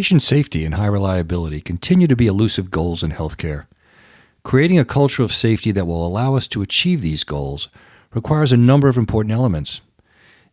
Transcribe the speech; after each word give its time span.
Patient 0.00 0.22
safety 0.22 0.64
and 0.64 0.76
high 0.76 0.86
reliability 0.86 1.60
continue 1.60 2.06
to 2.06 2.16
be 2.16 2.26
elusive 2.26 2.70
goals 2.70 3.02
in 3.02 3.10
healthcare. 3.10 3.66
Creating 4.42 4.78
a 4.78 4.84
culture 4.86 5.22
of 5.22 5.30
safety 5.30 5.72
that 5.72 5.86
will 5.86 6.06
allow 6.06 6.36
us 6.36 6.46
to 6.46 6.62
achieve 6.62 7.02
these 7.02 7.22
goals 7.22 7.68
requires 8.14 8.50
a 8.50 8.56
number 8.56 8.88
of 8.88 8.96
important 8.96 9.34
elements. 9.34 9.82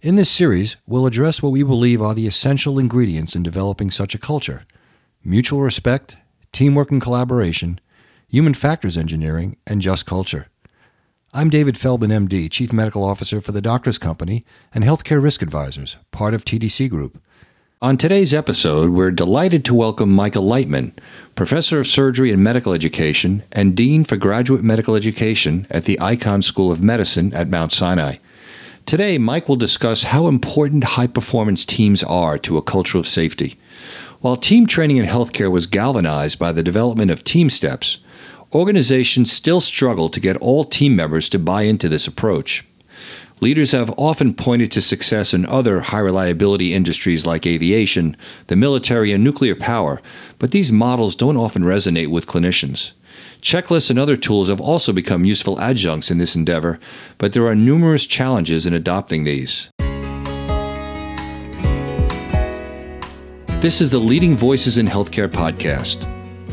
In 0.01 0.17
this 0.17 0.29
series, 0.29 0.75
we'll 0.85 1.05
address 1.05 1.41
what 1.41 1.53
we 1.53 1.63
believe 1.63 2.01
are 2.01 2.13
the 2.13 2.27
essential 2.27 2.77
ingredients 2.77 3.37
in 3.37 3.41
developing 3.41 3.89
such 3.89 4.13
a 4.13 4.17
culture 4.17 4.65
mutual 5.23 5.61
respect, 5.61 6.17
teamwork 6.51 6.91
and 6.91 7.01
collaboration, 7.01 7.79
human 8.27 8.53
factors 8.53 8.97
engineering, 8.97 9.55
and 9.65 9.81
just 9.81 10.05
culture. 10.05 10.47
I'm 11.33 11.49
David 11.49 11.77
Feldman, 11.77 12.27
MD, 12.27 12.51
Chief 12.51 12.73
Medical 12.73 13.05
Officer 13.05 13.39
for 13.39 13.53
the 13.53 13.61
Doctors 13.61 13.97
Company 13.97 14.43
and 14.73 14.83
Healthcare 14.83 15.23
Risk 15.23 15.41
Advisors, 15.41 15.95
part 16.11 16.33
of 16.33 16.43
TDC 16.43 16.89
Group. 16.89 17.21
On 17.79 17.95
today's 17.95 18.33
episode, 18.33 18.89
we're 18.89 19.11
delighted 19.11 19.63
to 19.65 19.75
welcome 19.75 20.11
Michael 20.11 20.43
Leitman, 20.43 20.93
Professor 21.35 21.79
of 21.79 21.85
Surgery 21.85 22.31
and 22.31 22.43
Medical 22.43 22.73
Education 22.73 23.43
and 23.51 23.75
Dean 23.75 24.03
for 24.03 24.17
Graduate 24.17 24.63
Medical 24.63 24.95
Education 24.95 25.67
at 25.69 25.83
the 25.83 25.95
Icahn 26.01 26.43
School 26.43 26.71
of 26.71 26.81
Medicine 26.81 27.31
at 27.35 27.49
Mount 27.49 27.71
Sinai. 27.71 28.15
Today, 28.87 29.19
Mike 29.19 29.47
will 29.47 29.57
discuss 29.57 30.05
how 30.05 30.25
important 30.27 30.85
high 30.95 31.05
performance 31.05 31.65
teams 31.65 32.01
are 32.01 32.39
to 32.39 32.57
a 32.57 32.63
culture 32.63 32.97
of 32.97 33.07
safety. 33.07 33.59
While 34.21 34.37
team 34.37 34.65
training 34.65 34.97
in 34.97 35.05
healthcare 35.05 35.51
was 35.51 35.67
galvanized 35.67 36.39
by 36.39 36.53
the 36.53 36.63
development 36.63 37.11
of 37.11 37.23
TeamSTEPPS, 37.23 37.99
organizations 38.55 39.31
still 39.31 39.61
struggle 39.61 40.09
to 40.09 40.19
get 40.19 40.37
all 40.37 40.65
team 40.65 40.95
members 40.95 41.29
to 41.29 41.37
buy 41.37 41.61
into 41.61 41.87
this 41.87 42.07
approach. 42.07 42.65
Leaders 43.39 43.71
have 43.71 43.93
often 43.97 44.33
pointed 44.33 44.71
to 44.71 44.81
success 44.81 45.31
in 45.31 45.45
other 45.45 45.81
high 45.81 45.99
reliability 45.99 46.73
industries 46.73 47.23
like 47.23 47.45
aviation, 47.45 48.17
the 48.47 48.55
military, 48.55 49.11
and 49.11 49.23
nuclear 49.23 49.53
power, 49.53 50.01
but 50.39 50.49
these 50.49 50.71
models 50.71 51.15
don't 51.15 51.37
often 51.37 51.61
resonate 51.61 52.09
with 52.09 52.25
clinicians. 52.25 52.93
Checklists 53.39 53.91
and 53.91 53.99
other 53.99 54.15
tools 54.15 54.49
have 54.49 54.59
also 54.59 54.91
become 54.91 55.23
useful 55.23 55.59
adjuncts 55.59 56.09
in 56.09 56.17
this 56.17 56.35
endeavor, 56.35 56.79
but 57.19 57.33
there 57.33 57.45
are 57.45 57.53
numerous 57.53 58.07
challenges 58.07 58.65
in 58.65 58.73
adopting 58.73 59.23
these. 59.23 59.69
This 63.61 63.81
is 63.81 63.91
the 63.91 63.99
Leading 63.99 64.35
Voices 64.35 64.79
in 64.79 64.87
Healthcare 64.87 65.29
podcast. 65.29 66.03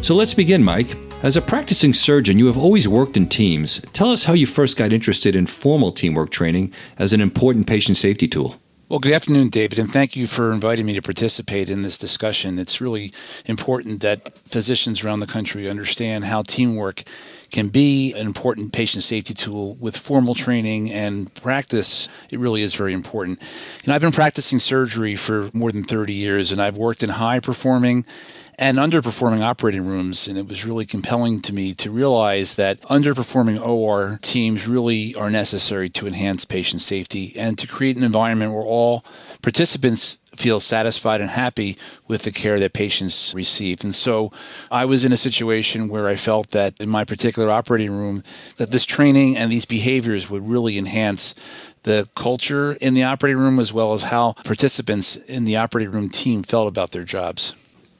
So 0.04 0.14
let's 0.14 0.34
begin, 0.34 0.62
Mike. 0.62 0.94
As 1.24 1.38
a 1.38 1.40
practicing 1.40 1.94
surgeon, 1.94 2.38
you 2.38 2.48
have 2.48 2.58
always 2.58 2.86
worked 2.86 3.16
in 3.16 3.30
teams. 3.30 3.80
Tell 3.94 4.10
us 4.10 4.24
how 4.24 4.34
you 4.34 4.46
first 4.46 4.76
got 4.76 4.92
interested 4.92 5.34
in 5.34 5.46
formal 5.46 5.90
teamwork 5.90 6.28
training 6.28 6.70
as 6.98 7.14
an 7.14 7.22
important 7.22 7.66
patient 7.66 7.96
safety 7.96 8.28
tool. 8.28 8.56
Well, 8.90 8.98
good 8.98 9.14
afternoon, 9.14 9.48
David, 9.48 9.78
and 9.78 9.90
thank 9.90 10.16
you 10.16 10.26
for 10.26 10.52
inviting 10.52 10.84
me 10.84 10.92
to 10.92 11.00
participate 11.00 11.70
in 11.70 11.80
this 11.80 11.96
discussion. 11.96 12.58
It's 12.58 12.78
really 12.78 13.10
important 13.46 14.02
that 14.02 14.34
physicians 14.34 15.02
around 15.02 15.20
the 15.20 15.26
country 15.26 15.66
understand 15.66 16.26
how 16.26 16.42
teamwork 16.42 17.04
can 17.50 17.68
be 17.68 18.12
an 18.12 18.26
important 18.26 18.74
patient 18.74 19.02
safety 19.02 19.32
tool 19.32 19.76
with 19.80 19.96
formal 19.96 20.34
training 20.34 20.92
and 20.92 21.32
practice. 21.36 22.06
It 22.30 22.38
really 22.38 22.60
is 22.60 22.74
very 22.74 22.92
important. 22.92 23.40
And 23.84 23.94
I've 23.94 24.02
been 24.02 24.12
practicing 24.12 24.58
surgery 24.58 25.16
for 25.16 25.48
more 25.54 25.72
than 25.72 25.84
30 25.84 26.12
years, 26.12 26.52
and 26.52 26.60
I've 26.60 26.76
worked 26.76 27.02
in 27.02 27.08
high 27.08 27.40
performing 27.40 28.04
and 28.58 28.78
underperforming 28.78 29.40
operating 29.40 29.86
rooms. 29.86 30.28
And 30.28 30.38
it 30.38 30.48
was 30.48 30.64
really 30.64 30.86
compelling 30.86 31.40
to 31.40 31.52
me 31.52 31.74
to 31.74 31.90
realize 31.90 32.54
that 32.54 32.80
underperforming 32.82 33.64
OR 33.64 34.18
teams 34.22 34.68
really 34.68 35.14
are 35.14 35.30
necessary 35.30 35.88
to 35.90 36.06
enhance 36.06 36.44
patient 36.44 36.82
safety 36.82 37.32
and 37.36 37.58
to 37.58 37.66
create 37.66 37.96
an 37.96 38.04
environment 38.04 38.52
where 38.52 38.62
all 38.62 39.04
participants 39.42 40.18
feel 40.34 40.58
satisfied 40.58 41.20
and 41.20 41.30
happy 41.30 41.76
with 42.08 42.22
the 42.22 42.32
care 42.32 42.58
that 42.58 42.72
patients 42.72 43.32
receive. 43.34 43.84
And 43.84 43.94
so 43.94 44.32
I 44.70 44.84
was 44.84 45.04
in 45.04 45.12
a 45.12 45.16
situation 45.16 45.88
where 45.88 46.08
I 46.08 46.16
felt 46.16 46.50
that 46.50 46.80
in 46.80 46.88
my 46.88 47.04
particular 47.04 47.50
operating 47.50 47.92
room 47.92 48.22
that 48.56 48.70
this 48.70 48.84
training 48.84 49.36
and 49.36 49.50
these 49.52 49.64
behaviors 49.64 50.30
would 50.30 50.48
really 50.48 50.78
enhance 50.78 51.34
the 51.82 52.08
culture 52.16 52.72
in 52.80 52.94
the 52.94 53.04
operating 53.04 53.38
room 53.38 53.60
as 53.60 53.72
well 53.72 53.92
as 53.92 54.04
how 54.04 54.32
participants 54.44 55.16
in 55.16 55.44
the 55.44 55.56
operating 55.56 55.92
room 55.92 56.08
team 56.08 56.42
felt 56.42 56.66
about 56.66 56.90
their 56.92 57.04
jobs. 57.04 57.54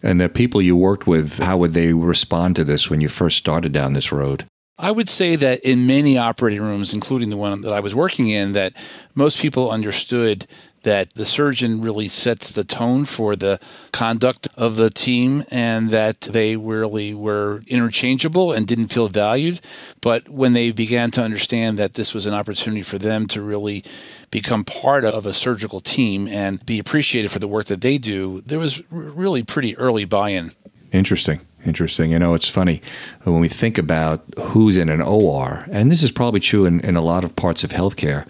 And 0.04 0.20
the 0.20 0.28
people 0.28 0.60
you 0.60 0.76
worked 0.76 1.06
with, 1.06 1.38
how 1.38 1.56
would 1.56 1.72
they 1.72 1.94
respond 1.94 2.56
to 2.56 2.64
this 2.64 2.90
when 2.90 3.00
you 3.00 3.08
first 3.08 3.38
started 3.38 3.72
down 3.72 3.94
this 3.94 4.12
road? 4.12 4.44
I 4.76 4.90
would 4.90 5.08
say 5.08 5.34
that 5.36 5.60
in 5.60 5.86
many 5.86 6.18
operating 6.18 6.60
rooms, 6.60 6.92
including 6.92 7.30
the 7.30 7.38
one 7.38 7.62
that 7.62 7.72
I 7.72 7.80
was 7.80 7.94
working 7.94 8.28
in, 8.28 8.52
that 8.52 8.74
most 9.14 9.40
people 9.40 9.70
understood 9.70 10.46
that 10.84 11.14
the 11.14 11.24
surgeon 11.24 11.82
really 11.82 12.08
sets 12.08 12.52
the 12.52 12.64
tone 12.64 13.04
for 13.04 13.34
the 13.36 13.58
conduct 13.92 14.48
of 14.56 14.76
the 14.76 14.90
team 14.90 15.42
and 15.50 15.90
that 15.90 16.20
they 16.22 16.56
really 16.56 17.12
were 17.12 17.62
interchangeable 17.66 18.52
and 18.52 18.66
didn't 18.66 18.88
feel 18.88 19.08
valued. 19.08 19.60
But 20.00 20.28
when 20.28 20.52
they 20.52 20.70
began 20.70 21.10
to 21.12 21.22
understand 21.22 21.78
that 21.78 21.94
this 21.94 22.14
was 22.14 22.26
an 22.26 22.34
opportunity 22.34 22.82
for 22.82 22.98
them 22.98 23.26
to 23.28 23.42
really 23.42 23.82
become 24.30 24.64
part 24.64 25.04
of 25.04 25.26
a 25.26 25.32
surgical 25.32 25.80
team 25.80 26.28
and 26.28 26.64
be 26.64 26.78
appreciated 26.78 27.30
for 27.30 27.38
the 27.38 27.48
work 27.48 27.66
that 27.66 27.80
they 27.80 27.98
do, 27.98 28.40
there 28.42 28.58
was 28.58 28.82
really 28.90 29.42
pretty 29.42 29.76
early 29.76 30.04
buy 30.04 30.30
in. 30.30 30.52
Interesting. 30.92 31.40
Interesting. 31.66 32.12
You 32.12 32.18
know, 32.18 32.34
it's 32.34 32.48
funny 32.48 32.82
when 33.22 33.40
we 33.40 33.48
think 33.48 33.78
about 33.78 34.22
who's 34.38 34.76
in 34.76 34.90
an 34.90 35.00
OR, 35.00 35.64
and 35.70 35.90
this 35.90 36.02
is 36.02 36.12
probably 36.12 36.40
true 36.40 36.66
in, 36.66 36.80
in 36.80 36.94
a 36.94 37.00
lot 37.00 37.24
of 37.24 37.34
parts 37.36 37.64
of 37.64 37.70
healthcare 37.70 38.26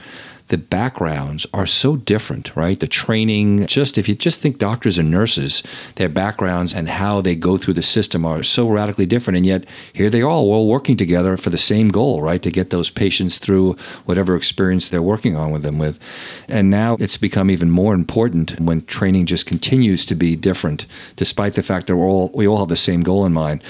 the 0.55 0.59
backgrounds 0.59 1.49
are 1.53 1.67
so 1.67 1.97
different, 1.97 2.55
right? 2.55 2.79
The 2.79 2.87
training, 2.87 3.67
just 3.67 3.99
if 3.99 4.09
you 4.09 4.15
just 4.15 4.41
think 4.41 4.57
doctors 4.57 4.99
and 4.99 5.11
nurses, 5.11 5.65
their 5.97 6.09
backgrounds 6.09 6.73
and 6.73 6.89
how 6.89 7.21
they 7.21 7.35
go 7.35 7.59
through 7.59 7.75
the 7.75 7.83
system 7.83 8.25
are 8.25 8.45
so 8.45 8.69
radically 8.69 9.05
different. 9.05 9.39
And 9.39 9.47
yet 9.47 9.65
here 9.93 10.09
they 10.09 10.21
are 10.21 10.29
all 10.29 10.69
working 10.69 10.97
together 10.97 11.37
for 11.37 11.51
the 11.51 11.59
same 11.59 11.89
goal, 11.89 12.23
right? 12.23 12.41
To 12.41 12.53
get 12.53 12.71
those 12.71 12.89
patients 12.89 13.39
through 13.39 13.75
whatever 14.05 14.37
experience 14.37 14.89
they're 14.89 15.03
working 15.03 15.35
on 15.35 15.51
with 15.51 15.65
them 15.65 15.77
with. 15.77 15.99
And 16.47 16.71
now 16.71 16.99
it's 17.01 17.17
become 17.17 17.51
even 17.51 17.69
more 17.69 17.93
important 17.93 18.61
when 18.61 18.85
training 18.85 19.27
just 19.27 19.47
continues 19.47 20.05
to 20.05 20.15
be 20.15 20.37
different, 20.37 20.87
despite 21.17 21.55
the 21.55 21.65
fact 21.65 21.89
that 21.89 21.97
we're 21.97 22.07
all 22.07 22.31
we 22.33 22.47
all 22.47 22.59
have 22.59 22.69
the 22.69 22.77
same 22.77 23.03
goal 23.03 23.27
in 23.27 23.33
mind. 23.33 23.65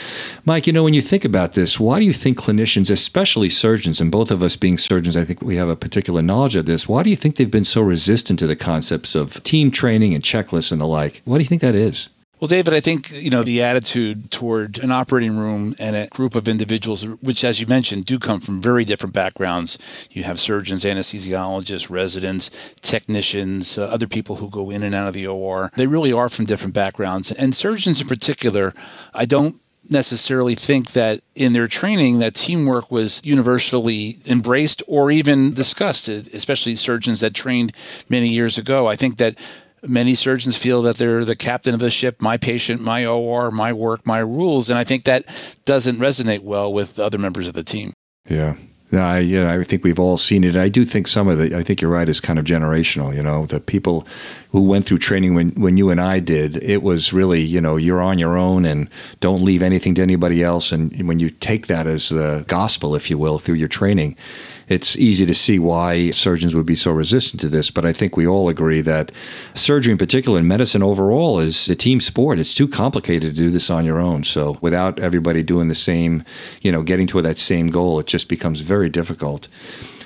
Mike, 0.44 0.66
you 0.66 0.74
know, 0.74 0.84
when 0.84 0.92
you 0.92 1.00
think 1.00 1.24
about 1.24 1.54
this, 1.54 1.80
why 1.80 1.98
do 1.98 2.04
you 2.04 2.12
think 2.12 2.36
clinicians, 2.36 2.90
especially 2.90 3.48
surgeons, 3.48 4.02
and 4.02 4.12
both 4.12 4.30
of 4.30 4.42
us 4.42 4.54
being 4.54 4.76
surgeons, 4.76 5.16
I 5.16 5.24
think 5.24 5.40
we 5.40 5.56
have 5.56 5.70
a 5.70 5.76
particular 5.76 6.20
knowledge 6.20 6.56
of 6.56 6.66
this. 6.66 6.73
Why 6.82 7.02
do 7.02 7.10
you 7.10 7.16
think 7.16 7.36
they've 7.36 7.50
been 7.50 7.64
so 7.64 7.80
resistant 7.80 8.38
to 8.40 8.46
the 8.46 8.56
concepts 8.56 9.14
of 9.14 9.42
team 9.42 9.70
training 9.70 10.14
and 10.14 10.22
checklists 10.22 10.72
and 10.72 10.80
the 10.80 10.86
like? 10.86 11.22
Why 11.24 11.38
do 11.38 11.42
you 11.42 11.48
think 11.48 11.62
that 11.62 11.74
is? 11.74 12.08
Well, 12.40 12.48
David, 12.48 12.74
I 12.74 12.80
think 12.80 13.10
you 13.10 13.30
know 13.30 13.42
the 13.42 13.62
attitude 13.62 14.30
toward 14.30 14.78
an 14.78 14.90
operating 14.90 15.38
room 15.38 15.74
and 15.78 15.94
a 15.96 16.08
group 16.08 16.34
of 16.34 16.46
individuals, 16.46 17.06
which, 17.06 17.42
as 17.44 17.60
you 17.60 17.66
mentioned, 17.66 18.04
do 18.04 18.18
come 18.18 18.40
from 18.40 18.60
very 18.60 18.84
different 18.84 19.14
backgrounds. 19.14 20.08
You 20.10 20.24
have 20.24 20.38
surgeons, 20.38 20.84
anesthesiologists, 20.84 21.88
residents, 21.88 22.74
technicians, 22.82 23.78
uh, 23.78 23.84
other 23.84 24.06
people 24.06 24.36
who 24.36 24.50
go 24.50 24.68
in 24.68 24.82
and 24.82 24.94
out 24.94 25.08
of 25.08 25.14
the 25.14 25.26
OR. 25.26 25.70
They 25.76 25.86
really 25.86 26.12
are 26.12 26.28
from 26.28 26.44
different 26.44 26.74
backgrounds, 26.74 27.32
and 27.32 27.54
surgeons 27.54 28.00
in 28.02 28.08
particular. 28.08 28.74
I 29.14 29.24
don't 29.24 29.58
necessarily 29.90 30.54
think 30.54 30.92
that 30.92 31.20
in 31.34 31.52
their 31.52 31.68
training 31.68 32.18
that 32.18 32.34
teamwork 32.34 32.90
was 32.90 33.20
universally 33.24 34.18
embraced 34.26 34.82
or 34.86 35.10
even 35.10 35.52
discussed 35.52 36.08
especially 36.08 36.74
surgeons 36.74 37.20
that 37.20 37.34
trained 37.34 37.72
many 38.08 38.28
years 38.28 38.58
ago. 38.58 38.86
I 38.86 38.96
think 38.96 39.16
that 39.18 39.38
many 39.82 40.14
surgeons 40.14 40.56
feel 40.56 40.80
that 40.82 40.96
they're 40.96 41.24
the 41.24 41.36
captain 41.36 41.74
of 41.74 41.80
the 41.80 41.90
ship 41.90 42.22
my 42.22 42.38
patient 42.38 42.80
my 42.80 43.04
or 43.04 43.50
my 43.50 43.70
work 43.70 44.06
my 44.06 44.18
rules 44.18 44.70
and 44.70 44.78
i 44.78 44.82
think 44.82 45.04
that 45.04 45.58
doesn't 45.66 45.98
resonate 45.98 46.40
well 46.40 46.72
with 46.72 46.98
other 46.98 47.18
members 47.18 47.46
of 47.46 47.52
the 47.52 47.62
team. 47.62 47.92
Yeah 48.26 48.56
I, 48.96 49.20
you 49.20 49.40
know, 49.40 49.60
I 49.60 49.64
think 49.64 49.84
we've 49.84 49.98
all 49.98 50.16
seen 50.16 50.44
it. 50.44 50.56
I 50.56 50.68
do 50.68 50.84
think 50.84 51.06
some 51.06 51.28
of 51.28 51.40
it, 51.40 51.52
I 51.52 51.62
think 51.62 51.80
you're 51.80 51.90
right, 51.90 52.08
is 52.08 52.20
kind 52.20 52.38
of 52.38 52.44
generational. 52.44 53.14
You 53.14 53.22
know, 53.22 53.46
the 53.46 53.60
people 53.60 54.06
who 54.50 54.62
went 54.62 54.84
through 54.84 54.98
training 54.98 55.34
when, 55.34 55.50
when 55.50 55.76
you 55.76 55.90
and 55.90 56.00
I 56.00 56.20
did, 56.20 56.56
it 56.62 56.82
was 56.82 57.12
really, 57.12 57.42
you 57.42 57.60
know, 57.60 57.76
you're 57.76 58.02
on 58.02 58.18
your 58.18 58.36
own 58.36 58.64
and 58.64 58.88
don't 59.20 59.44
leave 59.44 59.62
anything 59.62 59.94
to 59.96 60.02
anybody 60.02 60.42
else. 60.42 60.72
And 60.72 61.06
when 61.08 61.18
you 61.18 61.30
take 61.30 61.66
that 61.66 61.86
as 61.86 62.08
the 62.08 62.44
gospel, 62.46 62.94
if 62.94 63.10
you 63.10 63.18
will, 63.18 63.38
through 63.38 63.56
your 63.56 63.68
training, 63.68 64.16
it's 64.68 64.96
easy 64.96 65.26
to 65.26 65.34
see 65.34 65.58
why 65.58 66.10
surgeons 66.10 66.54
would 66.54 66.66
be 66.66 66.74
so 66.74 66.90
resistant 66.90 67.40
to 67.42 67.48
this. 67.48 67.70
But 67.70 67.84
I 67.84 67.92
think 67.92 68.16
we 68.16 68.26
all 68.26 68.48
agree 68.48 68.80
that 68.82 69.12
surgery, 69.54 69.92
in 69.92 69.98
particular, 69.98 70.38
and 70.38 70.48
medicine 70.48 70.82
overall, 70.82 71.38
is 71.38 71.68
a 71.68 71.76
team 71.76 72.00
sport. 72.00 72.38
It's 72.38 72.54
too 72.54 72.68
complicated 72.68 73.34
to 73.34 73.42
do 73.42 73.50
this 73.50 73.70
on 73.70 73.84
your 73.84 74.00
own. 74.00 74.24
So 74.24 74.58
without 74.60 74.98
everybody 74.98 75.42
doing 75.42 75.68
the 75.68 75.74
same, 75.74 76.24
you 76.62 76.72
know, 76.72 76.82
getting 76.82 77.06
to 77.08 77.22
that 77.22 77.38
same 77.38 77.68
goal, 77.68 77.98
it 78.00 78.06
just 78.06 78.28
becomes 78.28 78.60
very 78.60 78.88
difficult. 78.88 79.48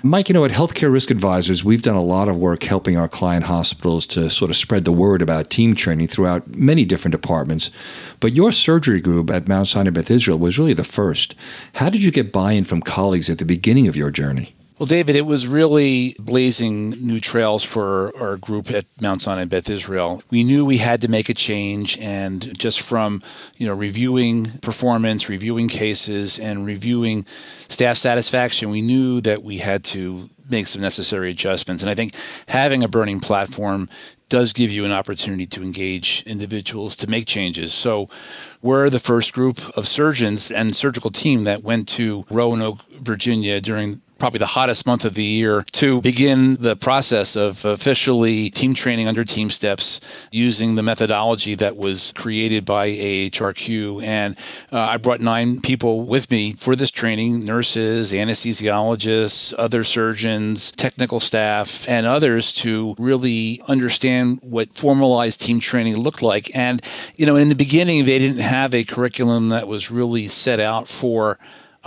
Mike, 0.03 0.29
you 0.29 0.33
know, 0.33 0.45
at 0.45 0.53
Healthcare 0.53 0.93
Risk 0.93 1.11
Advisors, 1.11 1.65
we've 1.65 1.83
done 1.83 1.97
a 1.97 2.03
lot 2.03 2.29
of 2.29 2.37
work 2.37 2.62
helping 2.62 2.97
our 2.97 3.09
client 3.09 3.47
hospitals 3.47 4.06
to 4.06 4.31
sort 4.31 4.49
of 4.49 4.56
spread 4.56 4.85
the 4.85 4.93
word 4.93 5.21
about 5.21 5.50
team 5.50 5.75
training 5.75 6.06
throughout 6.06 6.55
many 6.55 6.85
different 6.85 7.11
departments. 7.11 7.73
But 8.21 8.33
your 8.33 8.53
surgery 8.53 9.00
group 9.00 9.29
at 9.29 9.49
Mount 9.49 9.67
Sinai 9.67 9.91
Beth 9.91 10.09
Israel 10.09 10.39
was 10.39 10.56
really 10.56 10.73
the 10.73 10.85
first. 10.85 11.35
How 11.75 11.91
did 11.91 12.05
you 12.05 12.12
get 12.12 12.31
buy 12.31 12.53
in 12.53 12.62
from 12.62 12.81
colleagues 12.81 13.29
at 13.29 13.39
the 13.39 13.45
beginning 13.45 13.89
of 13.89 13.97
your 13.97 14.12
journey? 14.12 14.55
Well, 14.79 14.87
David, 14.87 15.17
it 15.17 15.27
was 15.27 15.49
really 15.49 16.15
blazing 16.21 16.91
new 16.91 17.19
trails 17.19 17.65
for 17.65 18.17
our 18.17 18.37
group 18.37 18.71
at 18.71 18.85
Mount 19.01 19.21
Sinai 19.21 19.45
Beth 19.45 19.69
Israel. 19.69 20.23
We 20.31 20.45
knew 20.45 20.65
we 20.65 20.77
had 20.77 21.01
to 21.01 21.09
make 21.09 21.29
a 21.29 21.35
change, 21.35 21.99
and 21.99 22.57
just 22.57 22.81
from 22.81 23.21
you 23.57 23.67
know 23.67 23.75
reviewing 23.75 24.45
performance, 24.63 25.29
reviewing 25.29 25.67
cases, 25.67 26.39
and 26.39 26.65
reviewing 26.65 27.25
staff 27.27 27.97
satisfaction, 27.97 28.71
we 28.71 28.81
knew 28.81 29.21
that 29.23 29.43
we 29.43 29.59
had 29.59 29.83
to 29.85 30.31
make 30.49 30.69
some 30.69 30.81
necessary 30.81 31.31
adjustments. 31.31 31.83
And 31.83 31.91
I 31.91 31.97
think 31.97 32.15
having 32.47 32.85
a 32.85 32.89
burning 32.89 33.19
platform 33.19 33.89
does 34.29 34.53
give 34.53 34.71
you 34.71 34.85
an 34.85 34.93
opportunity 34.93 35.47
to 35.47 35.63
engage 35.63 36.23
individuals 36.25 36.95
to 36.97 37.11
make 37.11 37.27
changes. 37.27 37.75
So, 37.75 38.09
we're 38.63 38.91
the 38.91 39.01
first 39.01 39.33
group 39.33 39.59
of 39.77 39.89
surgeons 39.89 40.53
and 40.53 40.77
surgical 40.77 41.11
team 41.11 41.43
that 41.45 41.65
went 41.65 41.89
to 41.89 42.27
Roanoke, 42.31 42.89
Virginia 42.93 43.61
during 43.61 44.03
probably 44.19 44.38
the 44.38 44.47
hottest 44.47 44.85
month 44.87 45.05
of 45.05 45.15
the 45.15 45.25
year 45.25 45.65
to 45.73 46.00
begin 46.03 46.56
the 46.56 46.75
process 46.76 47.37
of 47.37 47.65
officially 47.65 48.50
team 48.50 48.75
training 48.75 49.06
under 49.06 49.25
TeamSTEPPS 49.25 50.29
using 50.32 50.75
the 50.75 50.82
methodology 50.82 51.55
that 51.55 51.76
was 51.76 52.12
created 52.17 52.65
by 52.65 52.88
AHRQ. 52.88 54.03
And 54.03 54.37
uh, 54.73 54.81
I 54.81 54.97
brought 54.97 55.20
nine 55.20 55.61
people 55.61 56.05
with 56.05 56.31
me 56.31 56.53
for 56.53 56.75
this 56.75 56.91
training 56.91 57.44
nurses, 57.44 58.12
anesthesiologists, 58.12 59.55
other 59.56 59.85
surgeons, 59.85 60.73
technical 60.73 61.20
staff, 61.20 61.88
and 61.88 62.06
others 62.06 62.53
to 62.55 62.94
really 62.99 63.61
understand 63.69 64.41
what 64.43 64.73
formalized 64.73 65.41
team 65.41 65.61
training 65.61 65.97
looked 65.97 66.23
like. 66.23 66.55
And, 66.56 66.82
you 67.15 67.25
know, 67.25 67.37
in 67.37 67.49
the 67.49 67.55
beginning, 67.55 68.05
they 68.05 68.19
didn't 68.19 68.38
have 68.38 68.75
a 68.75 68.85
curriculum 68.85 69.50
that 69.50 69.69
was 69.69 69.91
really 69.91 70.26
set 70.26 70.59
out 70.59 70.88
for 70.88 71.38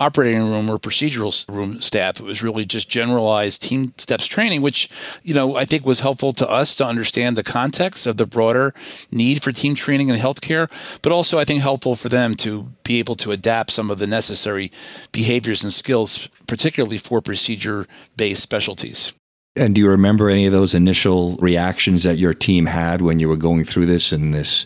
operating 0.01 0.49
room 0.49 0.69
or 0.69 0.79
procedural 0.79 1.31
room 1.47 1.79
staff. 1.79 2.19
It 2.19 2.25
was 2.25 2.41
really 2.41 2.65
just 2.65 2.89
generalized 2.89 3.61
TeamSTEPPS 3.61 4.27
training, 4.27 4.61
which, 4.63 4.89
you 5.23 5.35
know, 5.35 5.55
I 5.55 5.65
think 5.65 5.85
was 5.85 5.99
helpful 5.99 6.31
to 6.33 6.49
us 6.49 6.75
to 6.77 6.85
understand 6.85 7.37
the 7.37 7.43
context 7.43 8.07
of 8.07 8.17
the 8.17 8.25
broader 8.25 8.73
need 9.11 9.43
for 9.43 9.51
team 9.51 9.75
training 9.75 10.09
in 10.09 10.15
healthcare, 10.15 10.67
but 11.03 11.11
also 11.11 11.37
I 11.37 11.45
think 11.45 11.61
helpful 11.61 11.95
for 11.95 12.09
them 12.09 12.33
to 12.35 12.71
be 12.83 12.97
able 12.97 13.15
to 13.17 13.31
adapt 13.31 13.69
some 13.69 13.91
of 13.91 13.99
the 13.99 14.07
necessary 14.07 14.71
behaviors 15.11 15.63
and 15.63 15.71
skills, 15.71 16.27
particularly 16.47 16.97
for 16.97 17.21
procedure 17.21 17.85
based 18.17 18.41
specialties. 18.41 19.13
And 19.55 19.75
do 19.75 19.81
you 19.81 19.89
remember 19.89 20.29
any 20.29 20.45
of 20.45 20.53
those 20.53 20.73
initial 20.73 21.35
reactions 21.37 22.03
that 22.03 22.17
your 22.17 22.33
team 22.33 22.65
had 22.65 23.01
when 23.01 23.19
you 23.19 23.27
were 23.27 23.35
going 23.35 23.65
through 23.65 23.85
this 23.85 24.13
and 24.13 24.33
this 24.33 24.65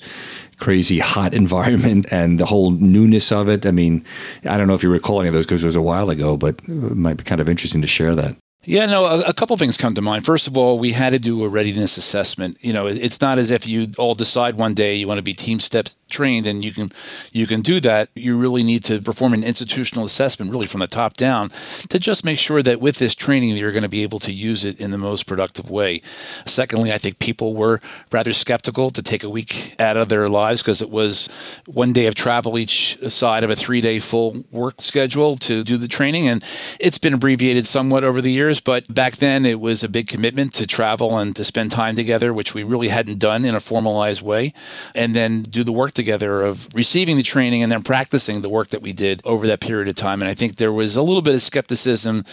crazy 0.58 1.00
hot 1.00 1.34
environment 1.44 2.06
and 2.12 2.40
the 2.40 2.46
whole 2.46 2.72
newness 2.72 3.32
of 3.32 3.50
it. 3.50 3.66
I 3.66 3.72
mean, 3.72 4.04
I 4.46 4.58
don't 4.58 4.68
know 4.68 4.76
if 4.76 4.84
you 4.84 4.90
recall 4.90 5.20
any 5.20 5.30
of 5.30 5.34
those 5.34 5.46
because 5.46 5.64
it 5.64 5.68
was 5.68 5.76
a 5.76 5.82
while 5.82 6.10
ago, 6.10 6.38
but 6.38 6.60
it 6.68 6.96
might 6.96 7.18
be 7.18 7.24
kind 7.24 7.42
of 7.42 7.50
interesting 7.50 7.82
to 7.82 7.88
share 7.88 8.16
that. 8.16 8.36
Yeah, 8.68 8.88
no, 8.88 9.06
a, 9.06 9.20
a, 9.22 9.34
couple 9.34 9.56
things 9.58 9.78
come 9.78 9.94
to 9.94 10.02
mind. 10.02 10.26
First 10.26 10.48
of 10.48 10.58
all, 10.58 10.80
we 10.80 10.94
had 10.94 11.12
to 11.12 11.20
do 11.20 11.44
a 11.44 11.48
readiness 11.48 11.98
assessment. 11.98 12.58
You 12.62 12.74
know, 12.74 12.88
it's 12.88 13.22
not 13.22 13.38
as 13.38 13.52
if 13.52 13.68
you 13.68 13.90
all 14.00 14.16
decide 14.16 14.56
one 14.56 14.74
day 14.74 14.96
you 14.96 15.08
want 15.08 15.20
to 15.20 15.24
be 15.24 15.36
TeamSTEPPS 15.36 15.96
trained 16.16 16.46
and 16.46 16.64
you 16.64 16.72
can 16.72 16.88
you 17.32 17.46
can 17.48 17.62
do 17.62 17.80
that. 17.82 18.10
You 18.16 18.38
really 18.38 18.64
need 18.64 18.84
to 18.86 19.02
perform 19.02 19.34
an 19.34 19.44
institutional 19.44 20.06
assessment 20.06 20.52
really 20.52 20.68
from 20.68 20.82
the 20.82 20.88
top 20.88 21.14
down 21.28 21.50
to 21.90 21.98
just 22.00 22.26
make 22.30 22.40
sure 22.40 22.62
that 22.64 22.80
with 22.80 22.98
this 22.98 23.16
training 23.16 23.50
you're 23.58 23.76
going 23.78 23.90
to 23.90 23.96
be 24.00 24.04
able 24.04 24.20
to 24.20 24.32
use 24.32 24.66
it 24.66 24.80
in 24.80 24.92
the 24.92 24.98
most 24.98 25.28
productive 25.28 25.70
way. 25.70 26.02
Secondly, 26.46 26.92
I 26.92 26.98
think 26.98 27.20
people 27.20 27.54
were 27.54 27.82
rather 28.12 28.34
skeptical 28.34 28.90
to 28.92 29.02
take 29.02 29.24
a 29.24 29.30
week 29.30 29.76
out 29.80 29.98
of 29.98 30.10
their 30.10 30.28
lives 30.28 30.62
because 30.62 30.82
it 30.82 30.90
was 30.90 31.62
one 31.66 31.94
day 31.94 32.08
of 32.08 32.16
travel 32.16 32.58
each 32.58 32.98
side 33.22 33.44
of 33.44 33.50
a 33.50 33.56
3-day 33.56 34.00
full 34.00 34.44
work 34.52 34.82
schedule 34.82 35.36
to 35.36 35.64
do 35.64 35.78
the 35.78 35.88
training 35.88 36.28
and 36.28 36.44
it's 36.80 36.98
been 36.98 37.14
abbreviated 37.14 37.66
somewhat 37.68 38.04
over 38.04 38.22
the 38.22 38.32
years 38.32 38.62
but 38.62 38.82
back 38.94 39.16
then 39.16 39.46
it 39.46 39.60
was 39.60 39.84
a 39.84 39.90
big 39.90 40.08
commitment 40.08 40.54
to 40.54 40.66
travel 40.68 41.18
and 41.18 41.36
to 41.36 41.44
spend 41.44 41.72
time 41.72 41.96
together, 41.96 42.34
which 42.34 42.54
we 42.54 42.64
really 42.64 42.88
hadn't 42.88 43.20
done 43.20 43.46
in 43.46 43.56
a 43.56 43.60
formalized 43.60 44.22
way, 44.22 44.54
and 44.94 45.14
then 45.16 45.42
do 45.44 45.64
the 45.64 45.72
work 45.72 45.92
together 46.06 46.44
of 46.44 46.70
receiving 46.76 47.18
the 47.18 47.24
training 47.24 47.64
and 47.64 47.72
then 47.72 47.82
practicing 47.82 48.42
the 48.42 48.50
work 48.50 48.68
that 48.68 48.82
we 48.82 48.94
did 48.94 49.20
over 49.26 49.48
that 49.48 49.60
period 49.60 49.88
of 49.88 49.96
time. 49.96 50.22
And 50.22 50.30
I 50.30 50.36
think 50.36 50.58
there 50.58 50.72
was 50.72 50.96
a 50.96 51.02
little 51.02 51.24
bit 51.24 51.34
of 51.34 51.42
skepticism 51.42 52.24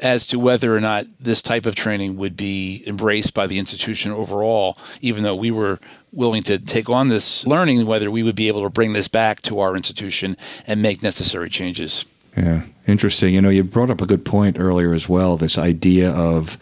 as 0.00 0.24
to 0.28 0.38
whether 0.38 0.74
or 0.74 0.80
not 0.80 1.06
this 1.18 1.42
type 1.42 1.66
of 1.66 1.74
training 1.74 2.16
would 2.16 2.36
be 2.36 2.84
embraced 2.86 3.34
by 3.34 3.48
the 3.48 3.58
institution 3.58 4.12
overall, 4.12 4.78
even 5.00 5.24
though 5.24 5.34
we 5.34 5.50
were 5.50 5.80
willing 6.12 6.42
to 6.44 6.58
take 6.58 6.88
on 6.88 7.08
this 7.08 7.44
learning, 7.44 7.86
whether 7.86 8.08
we 8.08 8.22
would 8.22 8.36
be 8.36 8.46
able 8.46 8.62
to 8.62 8.70
bring 8.70 8.92
this 8.92 9.08
back 9.08 9.42
to 9.42 9.58
our 9.58 9.74
institution 9.74 10.36
and 10.66 10.80
make 10.80 11.02
necessary 11.02 11.48
changes. 11.48 12.06
Yeah, 12.36 12.62
interesting. 12.86 13.34
You 13.34 13.42
know, 13.42 13.48
you 13.48 13.64
brought 13.64 13.90
up 13.90 14.00
a 14.00 14.06
good 14.06 14.24
point 14.24 14.60
earlier 14.60 14.94
as 14.94 15.08
well 15.08 15.36
this 15.36 15.58
idea 15.58 16.12
of 16.12 16.56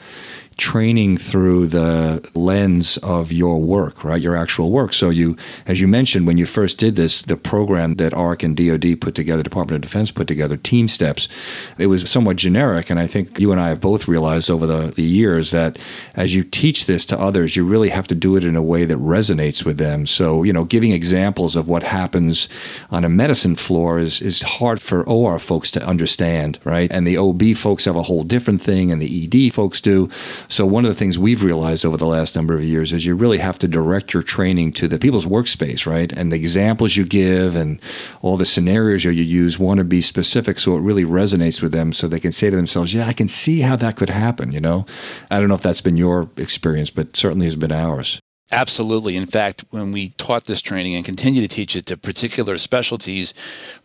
training 0.56 1.18
through 1.18 1.66
the 1.66 2.26
lens 2.34 2.96
of 2.98 3.30
your 3.30 3.60
work, 3.60 4.02
right? 4.02 4.22
Your 4.22 4.34
actual 4.34 4.70
work. 4.70 4.94
So 4.94 5.10
you, 5.10 5.36
as 5.66 5.82
you 5.82 5.86
mentioned, 5.86 6.26
when 6.26 6.38
you 6.38 6.46
first 6.46 6.78
did 6.78 6.96
this, 6.96 7.20
the 7.22 7.36
program 7.36 7.94
that 7.94 8.14
AHRQ 8.14 8.42
and 8.42 8.56
DoD 8.56 9.00
put 9.00 9.14
together, 9.14 9.42
Department 9.42 9.76
of 9.76 9.82
Defense 9.82 10.10
put 10.10 10.26
together, 10.26 10.56
TeamSTEPPS, 10.56 11.28
it 11.76 11.88
was 11.88 12.10
somewhat 12.10 12.36
generic. 12.36 12.88
And 12.88 12.98
I 12.98 13.06
think 13.06 13.38
you 13.38 13.52
and 13.52 13.60
I 13.60 13.68
have 13.68 13.80
both 13.80 14.08
realized 14.08 14.48
over 14.48 14.66
the, 14.66 14.92
the 14.92 15.02
years 15.02 15.50
that 15.50 15.78
as 16.14 16.34
you 16.34 16.42
teach 16.42 16.86
this 16.86 17.04
to 17.06 17.20
others, 17.20 17.54
you 17.54 17.66
really 17.66 17.90
have 17.90 18.08
to 18.08 18.14
do 18.14 18.34
it 18.36 18.44
in 18.44 18.56
a 18.56 18.62
way 18.62 18.86
that 18.86 18.98
resonates 18.98 19.62
with 19.62 19.76
them. 19.76 20.06
So, 20.06 20.42
you 20.42 20.54
know, 20.54 20.64
giving 20.64 20.92
examples 20.92 21.54
of 21.54 21.68
what 21.68 21.82
happens 21.82 22.48
on 22.90 23.04
a 23.04 23.10
medicine 23.10 23.56
floor 23.56 23.98
is, 23.98 24.22
is 24.22 24.40
hard 24.42 24.80
for 24.80 25.06
OR 25.06 25.38
folks 25.38 25.70
to 25.72 25.86
understand, 25.86 26.58
right? 26.64 26.90
And 26.90 27.06
the 27.06 27.18
OB 27.18 27.54
folks 27.56 27.84
have 27.84 27.96
a 27.96 28.02
whole 28.02 28.24
different 28.24 28.62
thing, 28.62 28.90
and 28.90 29.02
the 29.02 29.48
ED 29.48 29.52
folks 29.52 29.82
do. 29.82 30.08
So 30.48 30.64
one 30.64 30.84
of 30.84 30.88
the 30.88 30.94
things 30.94 31.18
we've 31.18 31.42
realized 31.42 31.84
over 31.84 31.96
the 31.96 32.06
last 32.06 32.36
number 32.36 32.54
of 32.54 32.64
years 32.64 32.92
is 32.92 33.04
you 33.04 33.14
really 33.14 33.38
have 33.38 33.58
to 33.58 33.68
direct 33.68 34.14
your 34.14 34.22
training 34.22 34.72
to 34.74 34.88
the 34.88 34.98
people's 34.98 35.26
workspace, 35.26 35.86
right? 35.86 36.12
And 36.12 36.32
the 36.32 36.36
examples 36.36 36.96
you 36.96 37.04
give 37.04 37.56
and 37.56 37.80
all 38.22 38.36
the 38.36 38.46
scenarios 38.46 39.04
you 39.04 39.10
use 39.10 39.58
want 39.58 39.78
to 39.78 39.84
be 39.84 40.02
specific 40.02 40.58
so 40.58 40.76
it 40.76 40.80
really 40.80 41.04
resonates 41.04 41.60
with 41.60 41.72
them 41.72 41.92
so 41.92 42.06
they 42.06 42.20
can 42.20 42.32
say 42.32 42.50
to 42.50 42.56
themselves, 42.56 42.94
yeah, 42.94 43.06
I 43.06 43.12
can 43.12 43.28
see 43.28 43.60
how 43.60 43.76
that 43.76 43.96
could 43.96 44.10
happen, 44.10 44.52
you 44.52 44.60
know? 44.60 44.86
I 45.30 45.40
don't 45.40 45.48
know 45.48 45.54
if 45.54 45.60
that's 45.60 45.80
been 45.80 45.96
your 45.96 46.30
experience, 46.36 46.90
but 46.90 47.16
certainly 47.16 47.46
has 47.46 47.56
been 47.56 47.72
ours. 47.72 48.20
Absolutely. 48.52 49.16
In 49.16 49.26
fact, 49.26 49.64
when 49.70 49.90
we 49.90 50.10
taught 50.10 50.44
this 50.44 50.62
training 50.62 50.94
and 50.94 51.04
continue 51.04 51.42
to 51.42 51.48
teach 51.48 51.74
it 51.74 51.84
to 51.86 51.96
particular 51.96 52.58
specialties, 52.58 53.34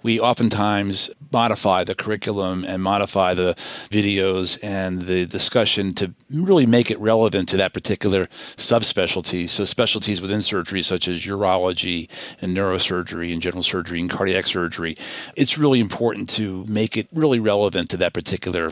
we 0.04 0.20
oftentimes 0.20 1.10
modify 1.32 1.84
the 1.84 1.96
curriculum 1.96 2.64
and 2.64 2.84
modify 2.84 3.34
the 3.34 3.56
videos 3.90 4.64
and 4.64 5.02
the 5.04 5.26
discussion 5.26 5.90
to 5.96 6.14
really 6.30 6.68
make 6.68 6.92
it 6.92 7.00
relevant 7.00 7.50
to 7.50 7.58
that 7.58 7.74
particular 7.74 8.26
subspecialty. 8.26 9.50
So, 9.50 9.64
specialties 9.64 10.22
within 10.22 10.44
surgery, 10.44 10.84
such 10.84 11.08
as 11.08 11.26
urology 11.26 12.08
and 12.40 12.56
neurosurgery 12.56 13.34
and 13.34 13.42
general 13.42 13.64
surgery 13.64 14.00
and 14.00 14.12
cardiac 14.12 14.46
surgery, 14.46 14.96
it's 15.36 15.58
really 15.58 15.80
important 15.80 16.30
to 16.32 16.66
make 16.68 16.98
it 16.98 17.08
really 17.12 17.40
relevant 17.40 17.90
to 17.90 17.98
that 17.98 18.14
particular 18.14 18.72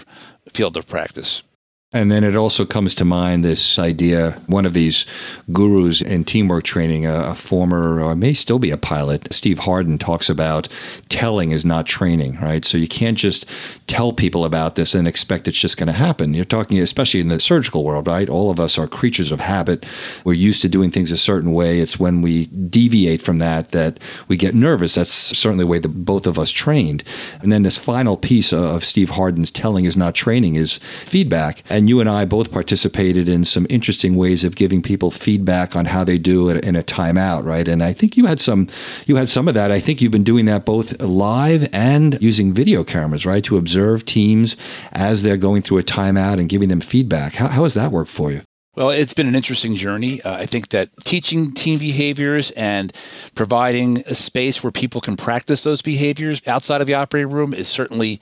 field 0.53 0.77
of 0.77 0.87
practice. 0.87 1.41
And 1.91 2.11
then 2.11 2.23
it 2.23 2.35
also 2.35 2.67
comes 2.67 2.93
to 2.95 3.03
mind 3.03 3.43
this 3.43 3.79
idea 3.79 4.39
one 4.45 4.67
of 4.67 4.75
these 4.75 5.07
gurus 5.51 6.01
in 6.01 6.23
teamwork 6.23 6.63
training, 6.63 7.07
a, 7.07 7.31
a, 7.31 7.35
former, 7.35 7.99
or 7.99 8.15
may 8.15 8.35
still 8.35 8.59
be 8.59 8.69
a 8.69 8.77
pilot, 8.77 9.27
Steve 9.33 9.57
Harden, 9.57 9.97
talks 9.97 10.29
about 10.29 10.67
telling 11.09 11.49
is 11.49 11.65
not 11.65 11.87
training, 11.87 12.35
right? 12.35 12.63
So 12.63 12.77
you 12.77 12.87
can't 12.87 13.17
just 13.17 13.47
tell 13.87 14.13
people 14.13 14.45
about 14.45 14.75
this 14.75 14.93
and 14.93 15.07
expect 15.07 15.47
it's 15.47 15.59
just 15.59 15.77
going 15.77 15.87
to 15.87 15.93
happen. 15.93 16.35
You're 16.35 16.45
talking, 16.45 16.77
especially 16.77 17.21
in 17.21 17.29
the 17.29 17.39
surgical 17.39 17.83
world, 17.83 18.05
right? 18.05 18.29
All 18.29 18.51
of 18.51 18.59
us 18.59 18.77
are 18.77 18.87
creatures 18.87 19.31
of 19.31 19.39
habit. 19.39 19.83
We're 20.23 20.33
used 20.33 20.61
to 20.61 20.69
doing 20.69 20.91
things 20.91 21.11
a 21.11 21.17
certain 21.17 21.53
way. 21.53 21.79
It's 21.79 21.99
when 21.99 22.21
we 22.21 22.45
deviate 22.45 23.23
from 23.23 23.39
that 23.39 23.69
that 23.69 23.99
we 24.27 24.37
get 24.37 24.53
nervous. 24.53 24.93
That's 24.93 25.11
certainly 25.11 25.63
the 25.63 25.67
way 25.67 25.79
that 25.79 25.87
both 25.87 26.27
of 26.27 26.37
us 26.37 26.51
trained. 26.51 27.03
And 27.41 27.51
then 27.51 27.63
this 27.63 27.79
final 27.79 28.15
piece 28.15 28.53
of 28.53 28.85
Steve 28.85 29.09
Harden's 29.09 29.49
telling 29.49 29.85
is 29.85 29.97
not 29.97 30.13
training 30.13 30.53
is 30.53 30.79
feedback. 31.03 31.63
You 31.87 31.99
and 31.99 32.09
I 32.09 32.25
both 32.25 32.51
participated 32.51 33.29
in 33.29 33.45
some 33.45 33.65
interesting 33.69 34.15
ways 34.15 34.43
of 34.43 34.55
giving 34.55 34.81
people 34.81 35.11
feedback 35.11 35.75
on 35.75 35.85
how 35.85 36.03
they 36.03 36.17
do 36.17 36.49
it 36.49 36.63
in 36.63 36.75
a 36.75 36.83
timeout, 36.83 37.43
right? 37.43 37.67
And 37.67 37.83
I 37.83 37.93
think 37.93 38.17
you 38.17 38.25
had 38.25 38.39
some 38.39 38.67
you 39.05 39.15
had 39.15 39.29
some 39.29 39.47
of 39.47 39.53
that. 39.53 39.71
I 39.71 39.79
think 39.79 40.01
you've 40.01 40.11
been 40.11 40.23
doing 40.23 40.45
that 40.45 40.65
both 40.65 40.99
live 41.01 41.69
and 41.73 42.17
using 42.21 42.53
video 42.53 42.83
cameras, 42.83 43.25
right, 43.25 43.43
to 43.43 43.57
observe 43.57 44.05
teams 44.05 44.57
as 44.91 45.23
they're 45.23 45.37
going 45.37 45.61
through 45.61 45.77
a 45.77 45.83
timeout 45.83 46.39
and 46.39 46.49
giving 46.49 46.69
them 46.69 46.81
feedback. 46.81 47.35
How, 47.35 47.47
how 47.47 47.63
has 47.63 47.73
that 47.75 47.91
worked 47.91 48.11
for 48.11 48.31
you? 48.31 48.41
Well, 48.75 48.91
it's 48.91 49.15
been 49.15 49.27
an 49.27 49.33
interesting 49.33 49.75
journey. 49.75 50.21
Uh, 50.21 50.35
I 50.35 50.45
think 50.45 50.69
that 50.69 50.89
teaching 51.03 51.53
team 51.53 51.79
behaviors 51.79 52.51
and 52.51 52.93
providing 53.33 53.97
a 54.01 54.13
space 54.13 54.63
where 54.63 54.71
people 54.71 55.01
can 55.01 55.17
practice 55.17 55.63
those 55.63 55.81
behaviors 55.81 56.47
outside 56.47 56.79
of 56.79 56.85
the 56.85 56.93
operating 56.93 57.31
room 57.31 57.55
is 57.55 57.67
certainly 57.67 58.21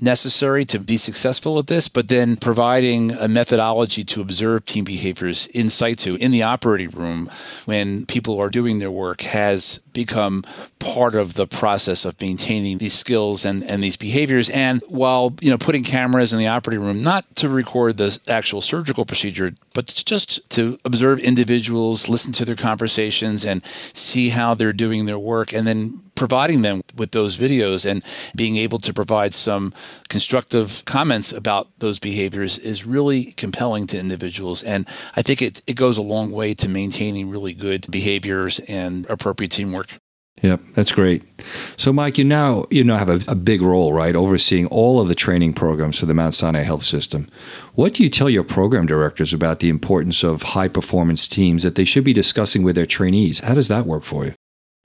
necessary 0.00 0.64
to 0.66 0.78
be 0.78 0.96
successful 0.96 1.58
at 1.58 1.66
this, 1.66 1.88
but 1.88 2.06
then 2.06 2.36
providing 2.36 3.10
a 3.10 3.26
methodology 3.26 4.04
to 4.04 4.20
observe 4.20 4.64
team 4.66 4.84
behaviors 4.84 5.48
in 5.48 5.68
situ 5.68 6.14
in 6.20 6.30
the 6.30 6.44
operating 6.44 6.90
room 6.90 7.28
when 7.64 8.06
people 8.06 8.38
are 8.38 8.50
doing 8.50 8.78
their 8.78 8.92
work 8.92 9.22
has 9.22 9.80
become 9.92 10.44
part 10.78 11.16
of 11.16 11.34
the 11.34 11.46
process 11.46 12.04
of 12.04 12.20
maintaining 12.20 12.78
these 12.78 12.94
skills 12.94 13.44
and, 13.44 13.64
and 13.64 13.82
these 13.82 13.96
behaviors. 13.96 14.48
And 14.50 14.80
while, 14.86 15.34
you 15.40 15.50
know, 15.50 15.58
putting 15.58 15.82
cameras 15.82 16.32
in 16.32 16.38
the 16.38 16.46
operating 16.46 16.84
room, 16.84 17.02
not 17.02 17.24
to 17.36 17.48
record 17.48 17.96
the 17.96 18.16
actual 18.28 18.60
surgical 18.60 19.04
procedure, 19.04 19.50
but 19.74 19.87
just 19.92 20.48
to 20.50 20.78
observe 20.84 21.18
individuals, 21.18 22.08
listen 22.08 22.32
to 22.32 22.44
their 22.44 22.56
conversations 22.56 23.44
and 23.44 23.64
see 23.64 24.30
how 24.30 24.54
they're 24.54 24.72
doing 24.72 25.06
their 25.06 25.18
work 25.18 25.52
and 25.52 25.66
then 25.66 26.02
providing 26.14 26.62
them 26.62 26.82
with 26.96 27.12
those 27.12 27.36
videos 27.36 27.88
and 27.88 28.04
being 28.34 28.56
able 28.56 28.78
to 28.78 28.92
provide 28.92 29.32
some 29.32 29.72
constructive 30.08 30.82
comments 30.84 31.32
about 31.32 31.68
those 31.78 32.00
behaviors 32.00 32.58
is 32.58 32.84
really 32.84 33.32
compelling 33.36 33.86
to 33.86 33.98
individuals. 33.98 34.62
And 34.62 34.88
I 35.16 35.22
think 35.22 35.40
it, 35.40 35.62
it 35.66 35.74
goes 35.74 35.96
a 35.96 36.02
long 36.02 36.32
way 36.32 36.54
to 36.54 36.68
maintaining 36.68 37.30
really 37.30 37.54
good 37.54 37.86
behaviors 37.90 38.58
and 38.60 39.06
appropriate 39.06 39.52
teamwork. 39.52 39.98
Yep, 40.42 40.60
that's 40.74 40.92
great. 40.92 41.22
So, 41.76 41.92
Mike, 41.92 42.16
you 42.16 42.24
now 42.24 42.66
you 42.70 42.84
now 42.84 42.98
have 42.98 43.08
a, 43.08 43.20
a, 43.30 43.34
big 43.34 43.60
role, 43.60 43.92
right, 43.92 44.14
overseeing 44.14 44.66
all 44.66 45.00
of 45.00 45.08
the 45.08 45.14
training 45.14 45.52
programs 45.52 45.98
for 45.98 46.06
the 46.06 46.14
Mount 46.14 46.34
Sinai 46.34 46.62
Health 46.62 46.82
System. 46.82 47.28
What 47.74 47.94
do 47.94 48.04
you 48.04 48.08
tell 48.08 48.30
your 48.30 48.44
program 48.44 48.86
directors 48.86 49.32
about 49.32 49.60
the 49.60 49.68
importance 49.68 50.22
of 50.22 50.42
high 50.42 50.68
performance 50.68 51.26
teams 51.26 51.62
that 51.64 51.74
they 51.74 51.84
should 51.84 52.04
be 52.04 52.12
discussing 52.12 52.62
with 52.62 52.76
their 52.76 52.86
trainees? 52.86 53.40
How 53.40 53.54
does 53.54 53.68
that 53.68 53.86
work 53.86 54.04
for 54.04 54.26
you? 54.26 54.34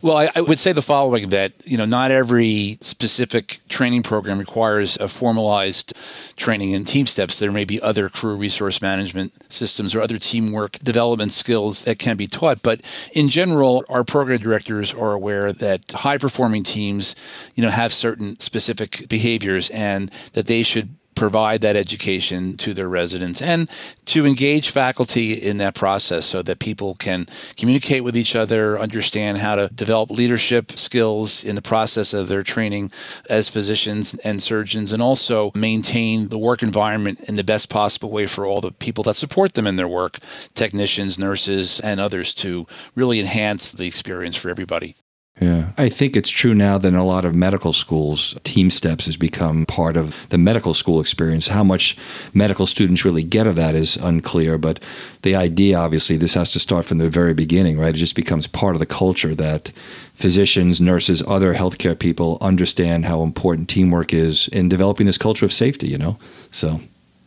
Well, 0.04 0.18
I, 0.18 0.30
I, 0.36 0.42
would 0.42 0.60
say 0.60 0.74
the 0.74 0.82
following 0.82 1.30
that, 1.30 1.54
you 1.66 1.78
know, 1.78 1.86
not 1.86 2.12
every 2.12 2.78
specific 2.82 3.60
training 3.70 4.04
program 4.04 4.38
requires 4.38 4.98
a 4.98 5.08
formalized 5.08 5.96
training 6.36 6.72
in 6.72 6.84
TeamSTEPPS. 6.84 7.40
There 7.40 7.54
may 7.54 7.64
be 7.64 7.82
other 7.82 8.10
career 8.10 8.36
resource 8.36 8.82
management 8.82 9.32
systems 9.50 9.96
or 9.96 10.02
other 10.02 10.18
teamwork 10.18 10.78
development 10.80 11.32
skills 11.32 11.86
that 11.86 12.00
can 12.00 12.18
be 12.18 12.28
taught. 12.28 12.62
But 12.62 12.82
in 13.14 13.30
general, 13.30 13.86
our 13.88 14.04
program 14.04 14.40
directors 14.40 14.94
are 14.94 15.14
aware 15.14 15.54
that 15.54 15.94
high 15.94 16.18
performing 16.18 16.64
teams, 16.64 17.16
you 17.56 17.64
know, 17.64 17.70
have 17.70 17.94
certain 17.94 18.38
specific 18.42 19.08
behaviors 19.08 19.70
and 19.70 20.10
that 20.34 20.48
they 20.48 20.64
should 20.64 20.98
provide 21.24 21.62
that 21.62 21.78
education 21.78 22.58
to 22.58 22.74
their 22.74 22.90
residents 22.90 23.42
and 23.42 23.70
to 24.04 24.26
engage 24.26 24.70
faculty 24.70 25.32
in 25.32 25.56
that 25.56 25.74
process 25.74 26.26
so 26.26 26.42
that 26.42 26.60
people 26.60 26.96
can 26.96 27.26
communicate 27.56 28.04
with 28.04 28.18
each 28.18 28.36
other, 28.36 28.78
understand 28.78 29.38
how 29.38 29.56
to 29.56 29.70
develop 29.70 30.10
leadership 30.10 30.70
skills 30.74 31.46
in 31.46 31.56
the 31.56 31.62
process 31.62 32.14
of 32.14 32.28
their 32.28 32.44
training 32.44 32.92
as 33.30 33.48
physicians 33.48 34.16
and 34.26 34.42
surgeons, 34.42 34.92
and 34.92 35.02
also 35.02 35.50
maintain 35.56 36.28
the 36.28 36.38
work 36.38 36.62
environment 36.62 37.22
in 37.30 37.36
the 37.36 37.44
best 37.44 37.70
possible 37.70 38.12
way 38.12 38.28
for 38.28 38.46
all 38.46 38.60
the 38.60 38.74
people 38.74 39.06
that 39.06 39.14
support 39.14 39.54
them 39.54 39.66
in 39.66 39.78
their 39.78 39.88
work 39.88 40.18
technicians, 40.54 41.18
nurses, 41.18 41.80
and 41.80 42.02
others 42.02 42.34
to 42.34 42.68
really 42.96 43.22
enhance 43.22 43.72
the 43.72 43.88
experience 43.88 44.36
for 44.36 44.50
everybody. 44.50 44.94
Yeah. 45.44 45.72
I 45.78 45.90
think 45.90 46.16
it's 46.16 46.30
true 46.30 46.54
now 46.54 46.78
that 46.78 46.88
in 46.88 46.96
a 46.96 47.04
lot 47.04 47.26
of 47.26 47.36
medical 47.36 47.74
schools, 47.74 48.34
TeamSTEPPS 48.46 49.06
has 49.08 49.18
become 49.18 49.66
part 49.66 49.98
of 49.98 50.16
the 50.30 50.38
medical 50.38 50.74
school 50.74 51.02
experience. 51.02 51.50
How 51.50 51.64
much 51.64 51.98
medical 52.34 52.66
students 52.66 53.04
really 53.04 53.24
get 53.24 53.46
of 53.46 53.56
that 53.58 53.76
is 53.76 53.98
unclear, 53.98 54.58
but 54.58 54.82
the 55.24 55.36
idea, 55.36 55.78
obviously, 55.78 56.16
this 56.16 56.36
has 56.36 56.54
to 56.54 56.60
start 56.60 56.86
from 56.86 56.98
the 56.98 57.10
very 57.10 57.34
beginning, 57.34 57.78
right? 57.78 57.94
It 57.94 57.98
just 57.98 58.16
becomes 58.16 58.48
part 58.48 58.76
of 58.76 58.80
the 58.80 58.86
culture 58.86 59.36
that 59.36 59.72
physicians, 60.14 60.80
nurses, 60.80 61.22
other 61.28 61.54
healthcare 61.54 61.98
people 61.98 62.38
understand 62.40 63.06
how 63.06 63.22
important 63.22 63.68
teamwork 63.68 64.14
is 64.14 64.48
in 64.50 64.70
developing 64.70 65.08
this 65.08 65.18
culture 65.18 65.46
of 65.46 65.52
safety, 65.52 65.90
you 65.90 65.98
know? 65.98 66.18
So. 66.52 66.80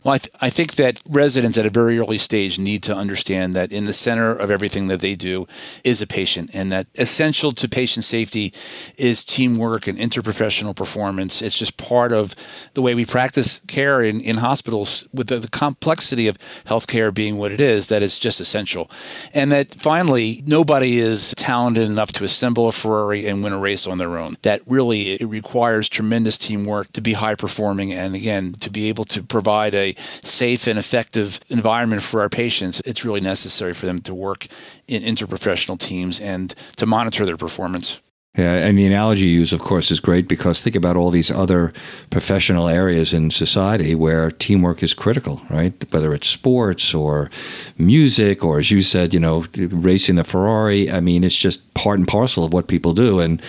Well, 0.07 0.13
I, 0.13 0.17
th- 0.19 0.35
I, 0.39 0.49
think 0.49 0.75
that 0.75 1.01
residents 1.09 1.57
at 1.57 1.65
a 1.65 1.69
very 1.69 1.99
early 1.99 2.17
stage 2.17 2.57
need 2.57 2.81
to 2.83 2.95
understand 2.95 3.53
that 3.55 3.73
in 3.73 3.83
the 3.83 3.91
center 3.91 4.31
of 4.31 4.49
everything 4.49 4.87
that 4.87 5.01
they 5.01 5.15
do 5.15 5.47
is 5.83 6.01
a 6.01 6.07
patient, 6.07 6.49
and 6.53 6.71
that 6.71 6.87
essential 6.95 7.51
to 7.51 7.67
patient 7.67 8.05
safety 8.05 8.53
is 8.97 9.25
teamwork 9.25 9.85
and 9.85 9.97
interprofessional 9.97 10.73
performance. 10.73 11.41
It's 11.41 11.59
just 11.59 11.75
part 11.75 12.13
of 12.13 12.35
the 12.73 12.81
way 12.81 12.95
we 12.95 13.03
practice 13.05 13.59
care 13.67 14.01
in, 14.01 14.21
in 14.21 14.37
hospitals, 14.37 15.05
with 15.13 15.27
the, 15.27 15.39
the 15.39 15.49
complexity 15.49 16.29
of 16.29 16.37
healthcare 16.63 17.13
being 17.13 17.37
what 17.37 17.51
it 17.51 17.59
is, 17.59 17.89
that 17.89 18.01
it's 18.01 18.17
just 18.17 18.39
essential. 18.39 18.89
And 19.33 19.51
that 19.51 19.75
finally, 19.75 20.41
nobody 20.45 20.99
is 20.99 21.33
talented 21.35 21.85
enough 21.85 22.13
to 22.13 22.23
assemble 22.23 22.69
a 22.69 22.71
Ferrari 22.71 23.27
and 23.27 23.43
win 23.43 23.51
a 23.51 23.59
race 23.59 23.85
on 23.85 23.97
their 23.97 24.17
own. 24.17 24.37
That 24.43 24.61
really 24.65 25.15
it 25.15 25.27
requires 25.27 25.89
tremendous 25.89 26.37
teamwork 26.37 26.93
to 26.93 27.01
be 27.01 27.11
high 27.11 27.35
performing, 27.35 27.91
and 27.91 28.15
again, 28.15 28.53
to 28.61 28.69
be 28.69 28.87
able 28.87 29.03
to 29.03 29.21
provide 29.21 29.75
a 29.75 29.96
safe 29.97 30.67
and 30.67 30.77
effective 30.77 31.39
environment 31.49 32.01
for 32.01 32.21
our 32.21 32.29
patients, 32.29 32.81
it's 32.85 33.03
really 33.05 33.21
necessary 33.21 33.73
for 33.73 33.85
them 33.85 33.99
to 34.01 34.13
work 34.13 34.47
in 34.87 35.03
interprofessional 35.03 35.79
teams 35.79 36.19
and 36.19 36.51
to 36.77 36.85
monitor 36.85 37.25
their 37.25 37.37
performance. 37.37 37.99
Yeah, 38.37 38.53
and 38.53 38.77
the 38.77 38.85
analogy 38.85 39.25
you 39.25 39.39
use, 39.39 39.51
of 39.51 39.61
course, 39.61 39.89
is 39.89 39.99
great 39.99 40.27
because 40.27 40.61
think 40.61 40.75
about 40.75 40.95
all 40.95 41.09
these 41.09 41.31
other 41.31 41.73
professional 42.11 42.67
areas 42.67 43.11
in 43.11 43.31
society 43.31 43.95
where 43.95 44.29
teamwork 44.29 44.83
is 44.83 44.93
critical, 44.93 45.41
right? 45.49 45.73
Whether 45.91 46.13
it's 46.13 46.27
sports 46.27 46.93
or 46.93 47.31
music, 47.79 48.45
or 48.45 48.59
as 48.59 48.69
you 48.69 48.83
said, 48.83 49.11
you 49.11 49.19
know, 49.19 49.45
racing 49.55 50.17
the 50.17 50.23
Ferrari. 50.23 50.91
I 50.91 50.99
mean, 50.99 51.23
it's 51.23 51.37
just 51.37 51.73
part 51.73 51.97
and 51.97 52.07
parcel 52.07 52.43
of 52.43 52.53
what 52.53 52.67
people 52.67 52.93
do. 52.93 53.19
And 53.19 53.41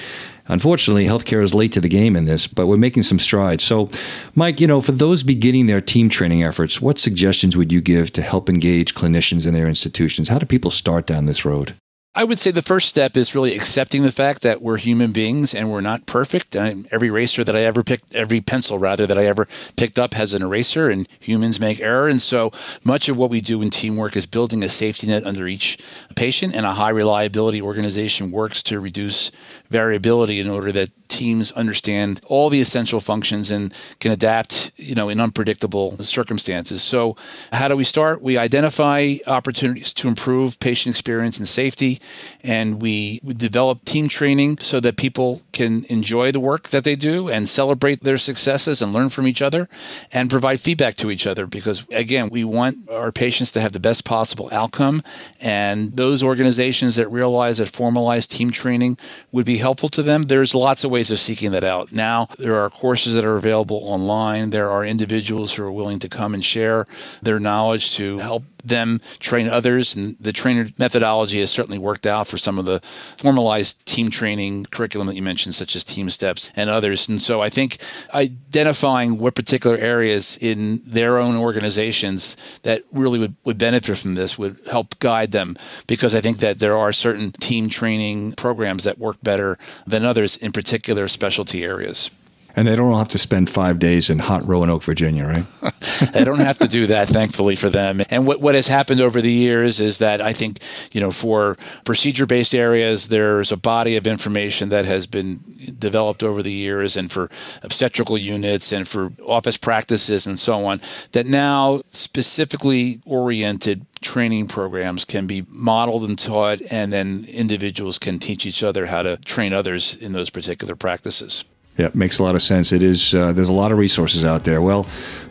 Unfortunately, 0.49 1.07
healthcare 1.07 1.43
is 1.43 1.55
late 1.55 1.73
to 1.73 1.81
the 1.81 1.89
game 1.89 2.17
in 2.17 2.25
this, 2.25 2.47
but 2.47 2.67
we're 2.67 2.77
making 2.77 3.03
some 3.03 3.19
strides. 3.19 3.65
So, 3.65 3.91
Mike, 4.35 4.61
you 4.61 4.67
know, 4.67 4.81
for 4.81 4.93
those 4.93 5.23
beginning 5.23 5.67
their 5.67 5.81
team 5.81 6.09
training 6.09 6.43
efforts, 6.43 6.81
what 6.81 6.99
suggestions 6.99 7.57
would 7.57 7.71
you 7.71 7.81
give 7.81 8.13
to 8.15 8.23
help 8.23 8.49
engage 8.49 8.95
clinicians 8.95 9.47
in 9.47 9.55
their 9.55 9.69
institutions? 9.69 10.29
How 10.29 10.39
do 10.39 10.47
people 10.47 10.71
start 10.71 11.07
down 11.07 11.27
this 11.27 11.45
road? 11.45 11.75
I 12.19 12.25
would 12.25 12.41
say 12.41 12.51
the 12.51 12.63
first 12.63 12.89
step 12.89 13.17
is 13.17 13.37
really 13.37 13.55
accepting 13.55 14.03
the 14.03 14.11
fact 14.11 14.43
that 14.43 14.61
we're 14.61 14.79
human 14.79 15.13
beings 15.13 15.55
and 15.55 15.71
we're 15.71 15.81
not 15.83 16.07
perfect. 16.07 16.57
every 16.57 17.09
eraser 17.09 17.45
that 17.45 17.55
I 17.55 17.61
ever 17.61 17.85
picked, 17.85 18.13
every 18.13 18.41
pencil 18.41 18.77
rather 18.77 19.07
that 19.07 19.17
I 19.17 19.27
ever 19.27 19.47
picked 19.77 20.01
up 20.01 20.15
has 20.15 20.35
an 20.35 20.43
eraser, 20.43 20.91
and 20.91 21.07
humans 21.21 21.61
make 21.61 21.79
error. 21.79 22.09
And 22.09 22.21
so 22.21 22.51
much 22.83 23.09
of 23.09 23.17
what 23.19 23.31
we 23.31 23.41
do 23.41 23.63
in 23.63 23.71
teamwork 23.71 24.17
is 24.17 24.27
building 24.27 24.65
a 24.65 24.69
safety 24.69 25.07
net 25.07 25.25
under 25.25 25.47
each 25.47 25.79
patient, 26.17 26.57
and 26.57 26.67
a 26.67 26.73
high 26.73 26.89
reliability 26.89 27.63
organization 27.63 28.33
works 28.33 28.65
to 28.65 28.81
reduce 28.81 29.31
variability 29.71 30.41
in 30.41 30.49
order 30.49 30.73
that 30.73 30.91
teams 31.09 31.51
understand 31.53 32.21
all 32.27 32.49
the 32.49 32.61
essential 32.61 33.01
functions 33.01 33.51
and 33.51 33.75
can 33.99 34.13
adapt, 34.13 34.73
you 34.77 34.95
know, 34.95 35.09
in 35.09 35.21
unpredictable 35.21 35.97
circumstances. 35.99 36.83
So, 36.83 37.17
how 37.53 37.69
do 37.69 37.77
we 37.77 37.85
start? 37.85 38.23
We 38.23 38.39
identify 38.39 39.15
opportunities 39.27 39.93
to 39.95 40.09
improve 40.09 40.61
patient 40.61 40.95
experience 40.95 41.39
and 41.39 41.49
safety, 41.49 42.01
and 42.43 42.81
we, 42.81 43.21
develop 43.39 43.85
team 43.85 44.09
training 44.09 44.59
so 44.59 44.81
that 44.81 44.97
people 44.97 45.43
can 45.53 45.85
enjoy 45.89 46.33
the 46.33 46.41
work 46.41 46.69
that 46.71 46.85
they 46.85 46.97
do 46.97 47.29
and 47.29 47.49
celebrate 47.49 48.01
their 48.01 48.17
successes 48.17 48.83
and 48.83 48.93
learn 48.93 49.09
from 49.09 49.27
each 49.27 49.41
other 49.43 49.69
and 50.13 50.31
provide 50.31 50.59
feedback 50.59 50.95
to 50.95 51.11
each 51.11 51.27
other 51.27 51.47
because 51.47 51.87
again, 51.91 52.29
we 52.31 52.43
want 52.43 52.89
our 52.91 53.13
patients 53.13 53.53
to 53.53 53.61
have 53.61 53.73
the 53.73 53.81
best 53.81 54.05
possible 54.05 54.49
outcome 54.51 55.03
and 55.41 55.93
those 55.93 56.23
organizations 56.23 56.97
that 56.97 57.09
realize 57.09 57.59
that 57.59 57.69
formalized 57.69 58.31
team 58.31 58.51
training 58.51 58.97
would 59.31 59.47
be 59.47 59.58
helpful 59.59 59.89
to 59.91 60.03
them, 60.03 60.23
there's 60.23 60.55
lots 60.55 60.85
of 60.85 60.91
ways 60.91 61.11
of 61.11 61.19
seeking 61.19 61.53
that 61.53 61.65
out. 61.65 61.93
Now, 61.93 62.29
there 62.39 62.57
are 62.57 62.71
courses 62.71 63.15
that 63.15 63.25
are 63.25 63.37
available 63.37 63.81
online. 63.85 64.51
There 64.51 64.71
are 64.71 64.85
individuals 64.85 65.55
who 65.55 65.65
are 65.65 65.73
willing 65.73 65.99
to 66.01 66.09
come 66.09 66.35
and 66.35 66.45
share 66.45 66.87
their 67.23 67.39
knowledge 67.39 67.97
to 67.97 68.19
help 68.19 68.45
them 68.69 69.01
train 69.19 69.49
others. 69.49 69.95
And 69.95 70.17
the 70.21 70.33
trainer 70.33 70.69
methodology 70.79 71.41
has 71.41 71.51
certainly 71.51 71.79
worked 71.79 72.07
out 72.07 72.27
for 72.27 72.39
some 72.39 72.59
of 72.59 72.65
the 72.65 72.81
formalized 72.81 73.85
team 73.87 74.11
training 74.11 74.67
curriculum 74.67 75.07
that 75.07 75.17
you 75.17 75.23
mentioned, 75.23 75.55
such 75.55 75.75
as 75.75 75.85
TeamSTEPPS 75.85 76.53
and 76.57 76.71
others. 76.71 77.09
And 77.09 77.21
so 77.21 77.41
I 77.41 77.49
think 77.49 77.79
identifying 78.15 79.19
what 79.19 79.35
particular 79.35 79.77
areas 79.77 80.39
in 80.41 80.81
their 80.85 81.19
own 81.19 81.37
organizations 81.37 82.59
that 82.63 82.83
really 82.93 83.19
would, 83.19 83.35
would 83.45 83.59
benefit 83.59 83.97
from 83.97 84.13
this 84.13 84.39
would 84.39 84.59
help 84.71 84.99
guide 84.99 85.33
them 85.33 85.57
because 85.87 86.15
I 86.15 86.21
think 86.21 86.39
that 86.39 86.59
there 86.59 86.77
are 86.77 86.93
certain 86.93 87.33
team 87.33 87.69
training 87.69 88.33
programs 88.33 88.85
that 88.85 88.99
work 88.99 89.17
better 89.23 89.59
than 89.87 90.05
others 90.05 90.37
in 90.37 90.53
particular 90.53 91.09
specialty 91.09 91.65
areas. 91.65 92.11
And 92.59 92.67
they 92.67 92.75
don't 92.75 92.99
have 92.99 93.07
to 93.11 93.19
spend 93.19 93.49
five 93.49 93.79
days 93.79 94.11
in 94.11 94.19
hot 94.19 94.45
Roanoke, 94.45 94.83
Virginia, 94.83 95.25
right? 95.25 95.73
they 96.13 96.25
don't 96.25 96.41
have 96.41 96.59
to 96.59 96.67
do 96.67 96.87
that, 96.87 97.07
thankfully, 97.07 97.55
for 97.55 97.71
them. 97.71 98.03
And 98.11 98.27
what, 98.27 98.41
what 98.41 98.57
has 98.57 98.67
happened 98.67 99.01
over 99.01 99.21
the 99.21 99.31
years 99.31 99.79
is 99.79 99.99
that 99.99 100.21
I 100.25 100.33
think, 100.33 100.59
you 100.93 101.01
know, 101.01 101.13
for 101.13 101.57
procedure 101.85 102.27
based 102.27 102.57
areas, 102.57 103.09
there's 103.09 103.53
a 103.53 103.57
body 103.57 103.97
of 103.97 104.09
information 104.09 104.71
that 104.71 104.87
has 104.87 105.07
been 105.07 105.39
developed 105.79 106.25
over 106.25 106.43
the 106.43 106.51
years, 106.51 106.97
and 106.97 107.13
for 107.13 107.31
obstetrical 107.63 108.19
units 108.19 108.73
and 108.73 108.89
for 108.89 109.13
office 109.25 109.57
practices 109.57 110.27
and 110.27 110.37
so 110.37 110.67
on, 110.67 110.81
that 111.13 111.27
now 111.27 111.81
specifically 111.91 112.99
oriented 113.07 113.87
training 114.01 114.49
programs 114.49 115.05
can 115.05 115.29
be 115.29 115.45
modeled 115.47 116.03
and 116.03 116.19
taught, 116.19 116.61
and 116.73 116.91
then 116.91 117.25
individuals 117.29 118.01
can 118.01 118.19
teach 118.19 118.45
each 118.45 118.65
other 118.65 118.87
how 118.87 119.03
to 119.03 119.17
train 119.19 119.53
others 119.53 119.95
in 119.95 120.13
those 120.13 120.29
particular 120.29 120.75
practices. 120.75 121.45
Yeah, 121.79 121.91
makes 121.95 122.19
a 122.19 122.25
lot 122.25 122.35
of 122.35 122.43
sense. 122.43 122.73
It 122.73 122.83
is. 122.83 123.15
Uh, 123.15 123.33
there's 123.33 123.49
a 123.49 123.53
lot 123.53 123.71
of 123.71 123.79
resources 123.79 124.25
out 124.25 124.43
there. 124.43 124.61
Well, 124.61 124.87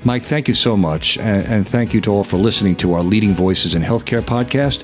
Mike, 0.06 0.24
thank 0.24 0.48
you 0.48 0.54
so 0.54 0.78
much, 0.78 1.18
and, 1.18 1.46
and, 1.46 1.68
thank 1.68 1.94
you 1.94 2.00
to 2.02 2.12
all 2.12 2.24
for 2.24 2.38
listening 2.38 2.78
to 2.78 2.94
our 2.94 3.04
Leading 3.04 3.34
Voices 3.34 3.76
in 3.76 3.82
Healthcare 3.82 4.22
podcast. 4.22 4.84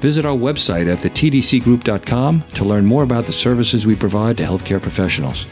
Visit 0.00 0.26
our 0.26 0.36
website 0.36 0.92
at 0.92 0.98
thetdcgroup.com 0.98 2.42
to 2.54 2.64
learn 2.64 2.84
more 2.84 3.04
about 3.04 3.24
the 3.26 3.32
services 3.32 3.86
we 3.86 3.94
provide 3.94 4.36
to 4.38 4.42
healthcare 4.42 4.82
professionals. 4.82 5.46